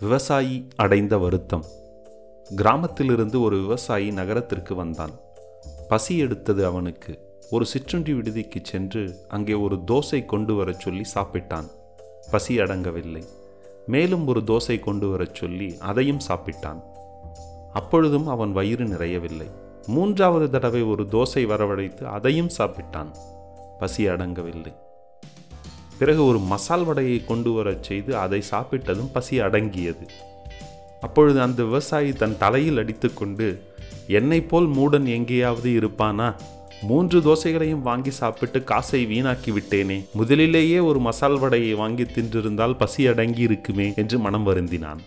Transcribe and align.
விவசாயி 0.00 0.68
அடைந்த 0.76 1.18
வருத்தம். 1.18 1.64
கிராமத்திலிருந்து 2.56 3.40
ஒரு 3.40 3.60
விவசாயி 3.60 4.10
நகரத்திற்கு 4.10 4.74
வந்தான். 4.74 5.10
பசி 5.88 6.18
எடுத்தது 6.18 6.66
அவனுக்கு. 6.66 7.18
ஒரு 7.50 7.66
சிற்றுண்டி 7.66 8.12
விடுதிக்கு 8.12 8.60
சென்று 8.62 9.16
அங்கே 9.28 9.52
ஒரு 9.52 9.78
தோசை 9.90 10.24
கொண்டு 10.24 10.54
வரச் 10.54 10.80
சொல்லி 10.80 11.02
சாப்பிட்டான். 11.14 11.70
பசி 12.30 12.58
அடங்கவில்லை. 12.58 13.24
மேலும் 13.86 14.26
ஒரு 14.26 14.40
தோசை 14.40 14.80
கொண்டு 14.80 15.10
வரச் 15.10 15.34
சொல்லி 15.34 15.78
அதையும் 15.78 16.20
சாப்பிட்டான். 16.28 16.82
அப்பொழுதும் 17.72 18.26
அவன் 18.26 18.52
வயிறு 18.52 18.84
நிறையவில்லை. 18.84 19.46
மூன்றாவது 19.86 20.50
தடவை 20.50 20.82
ஒரு 20.82 21.02
தோசை 21.02 21.46
வரவழைத்து 21.46 22.04
அதையும் 22.04 22.50
சாப்பிட்டான். 22.58 23.10
பசி 23.78 24.08
அடங்கவில்லை. 24.08 24.74
பிறகு 25.98 26.24
ஒரு 26.24 26.38
மசால் 26.38 26.84
வடையை 26.84 27.24
கொண்டு 27.24 27.52
வரச் 27.52 27.82
செய்து 27.82 28.16
அதை 28.16 28.42
சாப்பிட்டதும் 28.50 29.12
பசி 29.12 29.40
அடங்கியது. 29.40 30.06
அப்பொழுது 31.00 31.40
அந்த 31.40 31.62
விவசாயி 31.62 32.12
தன் 32.12 32.38
தலையில் 32.38 32.76
அடித்துக்கொண்டு 32.76 33.62
என்னைப் 34.08 34.48
போல் 34.48 34.68
மூடன் 34.68 35.04
எங்கேயாவது 35.04 35.70
இருப்பானா? 35.70 36.34
மூன்று 36.82 37.20
தோசைகளையும் 37.20 37.82
வாங்கி 37.82 38.10
சாப்பிட்டு 38.10 38.64
காசை 38.64 39.06
வீணாக்கி 39.06 39.50
விட்டேனே. 39.50 40.04
முதலிலேயே 40.14 40.78
ஒரு 40.78 40.98
மசால் 40.98 41.38
வடையை 41.38 41.74
வாங்கி 41.74 42.02
தின்றிருந்தால் 42.02 42.76
பசி 42.78 43.06
அடங்கி 43.06 43.40
இருக்குமே 43.40 43.92
என்று 43.96 44.18
மனம் 44.18 44.46
வருந்தினான். 44.46 44.98